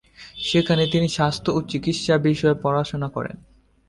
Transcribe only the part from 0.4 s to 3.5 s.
সেখানে তিনি স্বাস্থ্য ও চিকিৎসা বিষয়ে পড়াশোনা করেন।